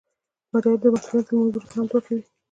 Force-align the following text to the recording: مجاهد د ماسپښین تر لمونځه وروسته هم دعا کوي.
مجاهد 0.53 0.79
د 0.83 0.85
ماسپښین 0.93 1.21
تر 1.25 1.31
لمونځه 1.35 1.57
وروسته 1.57 1.75
هم 1.77 1.87
دعا 1.91 1.99
کوي. 2.05 2.21